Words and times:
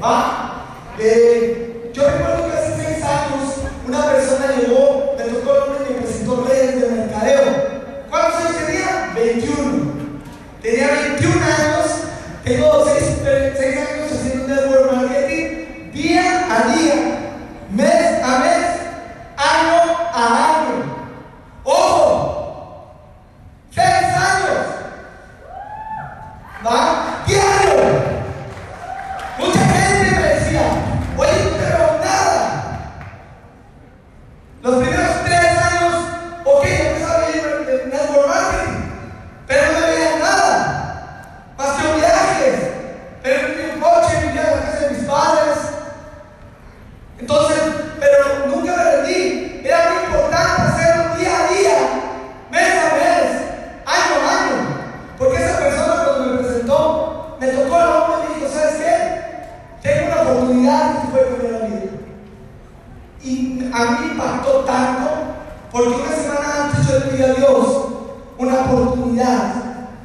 A, 0.00 0.96
B. 0.96 1.02
Coba 1.92 2.37
Porque 65.70 65.88
una 65.88 66.16
semana 66.16 66.64
antes 66.64 66.86
yo 66.86 66.98
le 66.98 67.00
pedí 67.06 67.22
a 67.22 67.34
Dios 67.34 67.88
una 68.38 68.60
oportunidad, 68.60 69.54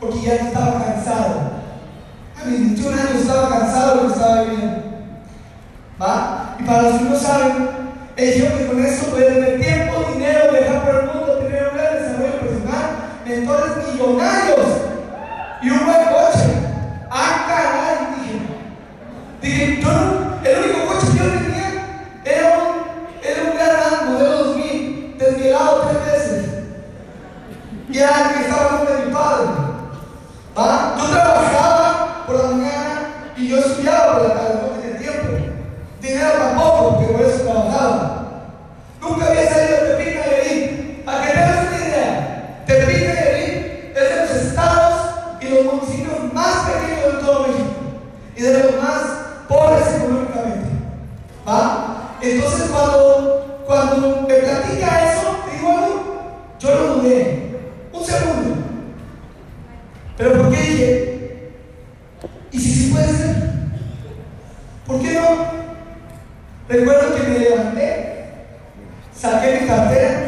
porque 0.00 0.20
ya 0.20 0.34
estaba 0.34 0.84
cansado. 0.84 1.52
A 2.40 2.44
mis 2.44 2.60
21 2.60 2.96
años 2.96 3.22
estaba 3.22 3.48
cansado 3.48 3.88
de 3.88 4.02
lo 4.02 4.08
que 4.08 4.14
estaba 4.14 4.42
viviendo. 4.42 4.82
¿Va? 6.00 6.56
Y 6.58 6.62
para 6.64 6.82
los 6.82 6.98
que 6.98 7.04
no 7.04 7.16
saben, 7.16 7.68
ellos 8.16 8.52
que 8.52 8.66
con 8.66 8.84
eso 8.84 9.06
pueden 9.06 9.40
ver 9.40 9.60
tiempo 9.60 9.95
y 27.88 27.98
era 27.98 28.10
la 28.10 28.32
que 28.32 28.40
estaba 28.40 28.68
con 28.78 29.06
mi 29.06 29.12
padre. 29.12 29.46
¿Ah? 30.56 30.94
Yo 30.98 31.06
trabajaba 31.10 32.24
por 32.26 32.36
la 32.36 32.50
mañana 32.50 33.32
y 33.36 33.48
yo 33.48 33.58
estudiaba 33.58 34.12
por 34.12 34.28
la 34.28 34.34
Pero 60.26 60.42
¿por 60.42 60.52
qué 60.52 60.72
ella? 60.72 61.12
¿Y 62.50 62.58
si 62.58 62.72
sí 62.72 62.90
puede 62.90 63.12
ser? 63.12 63.36
¿Por 64.84 65.00
qué 65.00 65.12
no? 65.12 65.46
Recuerdo 66.68 67.14
que 67.14 67.22
me 67.28 67.38
levanté, 67.38 68.24
saqué 69.14 69.60
mi 69.60 69.68
cartera 69.68 70.25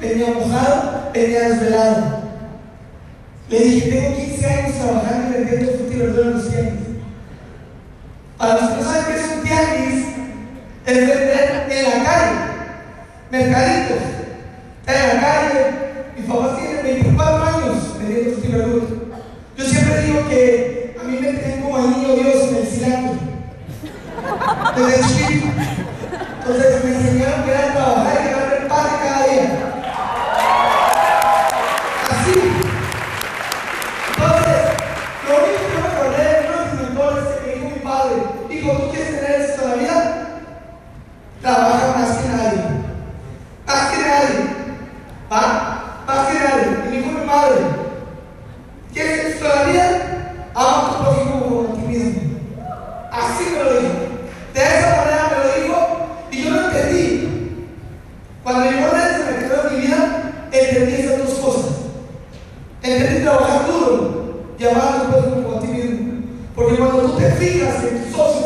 tenía 0.00 0.26
mojado, 0.34 1.10
tenía 1.12 1.48
desvelado. 1.48 2.22
Le 3.48 3.58
dije, 3.60 3.90
tengo 3.90 4.16
15 4.16 4.46
años 4.46 4.76
trabajando 4.76 5.28
y 5.28 5.32
vendiendo 5.32 5.72
fruta 5.72 5.94
y 5.94 6.00
en 6.00 6.32
los 6.32 6.50
tianguis. 6.50 6.86
Para 8.38 8.54
los 8.54 8.70
que 8.70 8.76
no 8.76 8.82
saben 8.82 9.04
qué 9.06 9.20
es 9.20 9.32
un 9.36 9.42
tianguis, 9.42 10.06
es 10.86 10.96
vender 10.96 11.66
en 11.70 11.84
la 11.84 12.04
calle, 12.04 12.32
mercaditos, 13.30 14.02
en 14.86 14.94
la 14.94 15.20
calle. 15.20 15.60
Mis 16.16 16.26
papás 16.26 16.58
tienen 16.58 16.84
24 16.84 17.44
años 17.44 17.98
vendiendo 17.98 18.40
fruta 18.40 18.58
y. 18.58 19.06
Yo 19.56 19.64
siempre 19.64 20.02
digo 20.02 20.28
que 20.28 20.96
a 21.00 21.04
mí 21.04 21.18
me 21.20 21.28
tienen 21.28 21.62
como 21.62 21.76
anillo 21.76 22.14
Dios 22.16 22.48
en 22.48 22.56
el 22.56 22.66
cilantro. 22.66 23.18
Desde 24.76 25.02
chico. 25.14 25.48
Entonces 26.38 26.84
me 26.84 26.94
enseñaron 26.94 27.44
que 27.44 27.50
era 27.50 27.72
trabajar 27.72 28.15
puedo 65.10 65.42
combatir. 65.42 66.24
Porque 66.54 66.76
cuando 66.76 67.02
tú 67.02 67.18
te 67.18 67.30
fijas 67.32 67.84
en 67.84 68.12
socios 68.12 68.45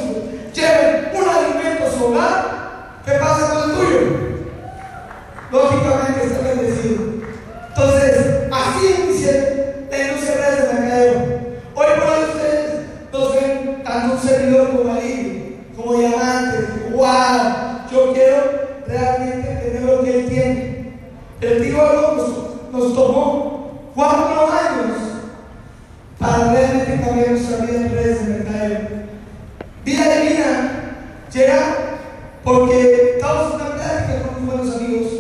porque 32.50 33.12
estábamos 33.14 33.55
en 33.55 33.61
una 33.61 33.75
plática 33.75 34.23
con 34.23 34.43
unos 34.43 34.56
buenos 34.56 34.76
amigos 34.76 35.12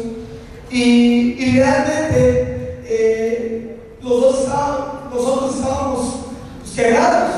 y, 0.68 1.36
y 1.38 1.58
realmente 1.58 2.80
eh, 2.84 3.76
los 4.02 4.20
dos 4.20 4.40
estábamos, 4.40 5.14
nosotros 5.14 5.54
estábamos 5.56 6.14
pues, 6.58 6.72
quebrados, 6.72 7.30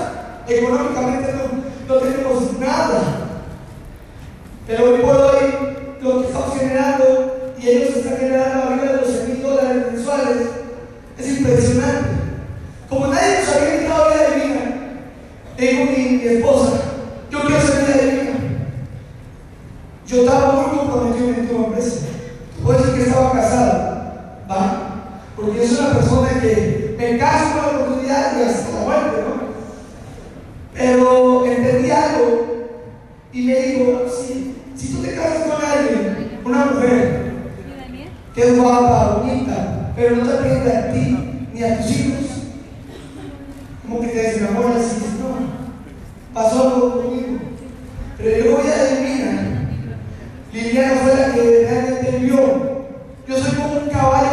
económicamente 0.48 1.34
no, 1.34 1.94
no 1.94 2.00
tenemos 2.00 2.58
nada. 2.58 3.18
Pero 4.66 4.96
Yo 20.06 20.20
estaba 20.20 20.52
muy 20.52 20.78
comprometido 20.78 21.28
en 21.28 21.34
esta 21.34 21.54
empresa. 21.54 22.06
Puedo 22.62 22.78
decir 22.78 22.94
que 22.94 23.02
estaba 23.02 23.32
casado, 23.32 24.02
¿va? 24.50 24.88
Porque 25.36 25.58
yo 25.58 25.66
soy 25.66 25.86
una 25.86 25.94
persona 25.94 26.40
que 26.40 26.96
me 26.98 27.18
caso 27.18 27.52
con 27.52 27.62
la 27.62 27.78
oportunidad 27.78 28.38
y 28.38 28.42
hasta 28.42 28.78
la 28.78 28.84
muerte, 28.84 29.22
¿no? 29.22 29.42
Pero 30.74 31.46
entendí 31.46 31.90
algo 31.90 32.52
y 33.32 33.42
me 33.42 33.54
digo, 33.54 34.02
si, 34.08 34.56
si 34.76 34.94
tú 34.94 35.02
te 35.02 35.14
casas 35.14 35.48
con 35.48 35.64
alguien, 35.64 36.40
una 36.44 36.66
mujer, 36.66 37.32
que 38.34 38.42
es 38.42 38.58
guapa, 38.58 39.18
bonita, 39.18 39.92
pero 39.96 40.16
no 40.16 40.26
te 40.26 40.32
atiende 40.32 40.76
a 40.76 40.92
ti 40.92 41.48
ni 41.52 41.62
a 41.62 41.78
tus 41.78 41.90
hijos, 41.90 42.26
como 43.82 44.00
que 44.00 44.08
te 44.08 44.22
desenamoras 44.22 44.76
y 44.76 44.94
dices, 44.94 45.20
no, 45.20 46.34
pasó 46.34 46.62
algo 46.62 47.01
Yo 53.26 53.38
soy 53.38 53.52
como 53.54 53.74
un 53.74 53.88
caballo 53.88 54.31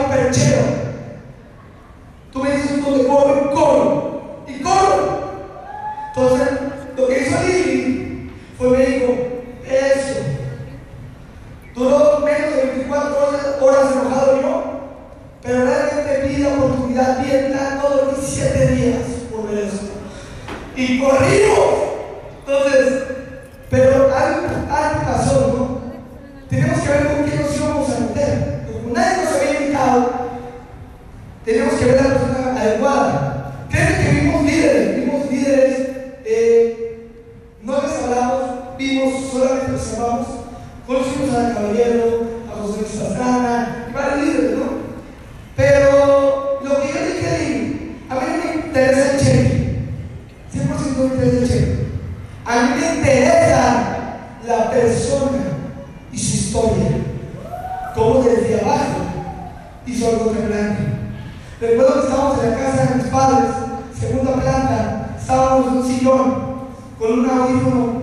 con 67.10 67.22
un 67.22 67.30
audífono 67.30 68.02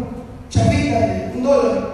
chapita 0.50 1.30
un 1.32 1.42
dólar. 1.44 1.90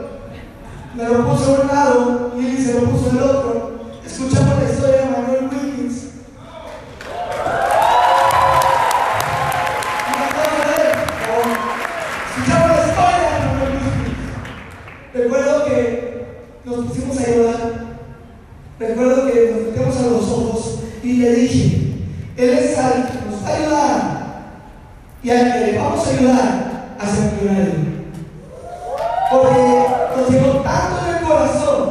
Me 0.94 1.04
lo 1.04 1.28
puso 1.28 1.56
de 1.56 1.60
un 1.60 1.68
lado 1.68 2.32
y 2.40 2.46
él 2.46 2.64
se 2.64 2.80
lo 2.80 2.88
puso 2.88 3.10
del 3.10 3.22
otro. 3.22 3.72
Escuchamos 4.04 4.62
la 4.62 4.70
historia 4.70 4.96
de 4.96 5.10
Manuel 5.10 5.48
Wilkins. 5.50 5.94
Escuchamos 12.30 12.76
la 12.76 12.86
historia 12.86 13.18
de 13.18 13.46
Manuel 13.46 13.72
Wilkins. 13.72 14.12
Recuerdo 15.12 15.64
que 15.66 16.26
nos 16.64 16.86
pusimos 16.86 17.18
a 17.18 17.30
llorar. 17.30 17.72
Recuerdo 18.78 19.26
que 19.26 19.50
nos 19.50 19.60
metemos 19.66 19.96
a 19.98 20.02
los 20.02 20.30
ojos 20.30 20.78
y 21.02 21.12
le 21.18 21.34
dije, 21.34 21.94
él 22.38 22.50
es 22.50 22.78
alguien 22.78 23.06
que 23.06 23.30
nos 23.30 23.44
va 23.44 23.48
a 23.48 23.56
ayudar. 23.56 24.22
Y 25.22 25.30
al 25.30 25.52
que 25.52 25.72
le 25.72 25.78
vamos 25.78 26.06
a 26.06 26.10
ayudar 26.10 26.71
a 27.02 27.06
servir 27.06 27.50
a 27.50 27.54
Porque 29.30 29.86
nos 30.16 30.30
llegó 30.30 30.60
tanto 30.60 31.08
en 31.08 31.16
el 31.16 31.22
corazón 31.24 31.90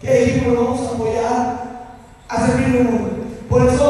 que 0.00 0.24
dijimos, 0.24 0.56
vamos 0.56 0.80
a 0.80 0.94
apoyar 0.94 1.56
a 2.28 2.46
servir 2.46 2.76
al 2.80 2.84
mundo. 2.84 3.10
Por 3.48 3.66
eso 3.66 3.85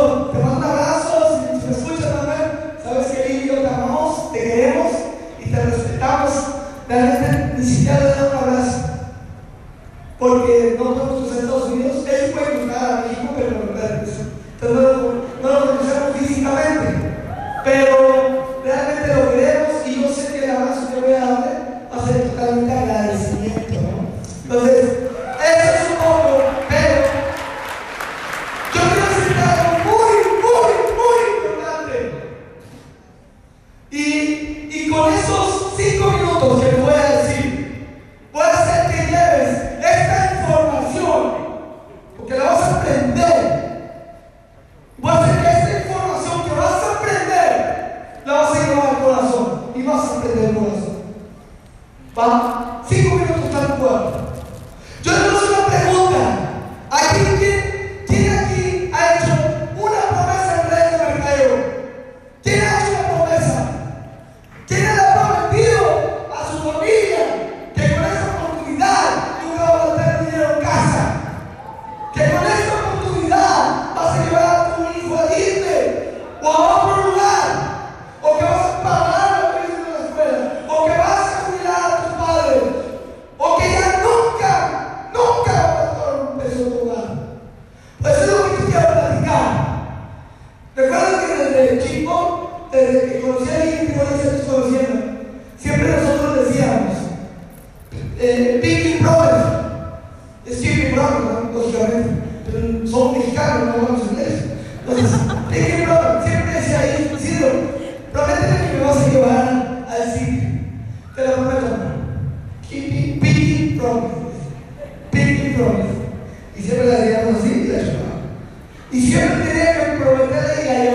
Rey, 120.46 120.64
la 120.64 120.85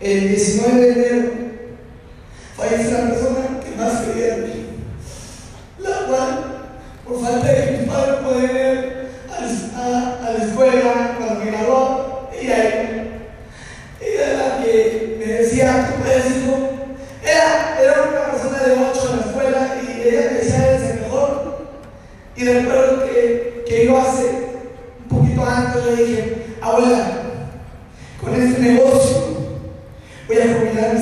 El 0.00 0.28
19 0.28 0.80
de 0.80 0.92
enero 0.92 1.37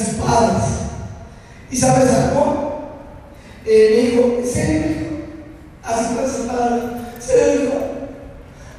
espadas. 0.03 0.65
¿Y 1.71 1.77
sabes 1.77 2.13
algo? 2.13 2.67
Eh, 3.65 3.91
me 3.91 4.11
dijo, 4.11 4.47
¿serio? 4.47 4.97
Así 5.83 6.15
con 6.15 6.23
las 6.23 6.39
espadas, 6.39 6.83
¿serio? 7.19 7.71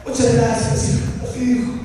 Muchas 0.05 0.35
gracias, 0.35 0.89
hijo. 0.89 1.27
Así 1.29 1.39
dijo. 1.39 1.76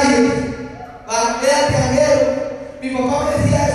calle 0.00 0.30
para 1.06 1.36
meter 1.36 1.54
al 1.54 1.72
granero. 1.72 2.48
Mi 2.80 2.90
papá 2.90 3.24
me 3.24 3.42
decía, 3.42 3.67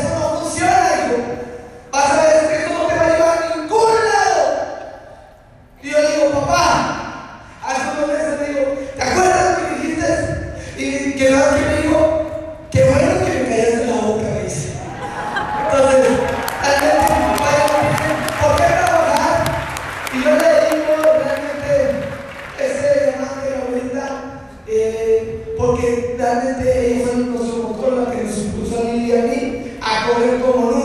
realmente 26.24 26.96
ellos 26.96 27.10
son 27.12 27.74
que 27.74 28.12
que 28.12 28.24
nos 28.24 28.38
impulsan 28.38 28.88
a 28.88 28.94
mí 28.94 29.06
y 29.08 29.12
a 29.12 29.24
mí 29.24 29.64
a 29.82 30.08
correr 30.08 30.42
como 30.42 30.72
nunca. 30.72 30.83